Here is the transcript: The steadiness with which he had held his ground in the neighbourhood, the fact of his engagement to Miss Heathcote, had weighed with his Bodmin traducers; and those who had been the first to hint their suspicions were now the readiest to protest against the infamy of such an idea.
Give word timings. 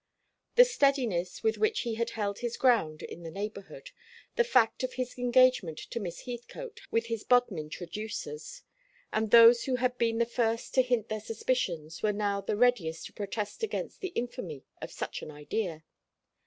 The 0.55 0.65
steadiness 0.65 1.43
with 1.43 1.59
which 1.59 1.81
he 1.81 1.93
had 1.93 2.09
held 2.17 2.39
his 2.39 2.57
ground 2.57 3.03
in 3.03 3.21
the 3.21 3.29
neighbourhood, 3.29 3.91
the 4.35 4.43
fact 4.43 4.81
of 4.81 4.93
his 4.93 5.15
engagement 5.19 5.77
to 5.77 5.99
Miss 5.99 6.21
Heathcote, 6.21 6.79
had 6.79 6.85
weighed 6.91 6.91
with 6.91 7.05
his 7.05 7.23
Bodmin 7.23 7.69
traducers; 7.69 8.63
and 9.13 9.29
those 9.29 9.65
who 9.65 9.75
had 9.75 9.99
been 9.99 10.17
the 10.17 10.25
first 10.25 10.73
to 10.73 10.81
hint 10.81 11.09
their 11.09 11.19
suspicions 11.21 12.01
were 12.01 12.13
now 12.13 12.41
the 12.41 12.57
readiest 12.57 13.05
to 13.05 13.13
protest 13.13 13.61
against 13.61 14.01
the 14.01 14.11
infamy 14.15 14.65
of 14.81 14.91
such 14.91 15.21
an 15.21 15.29
idea. 15.29 15.83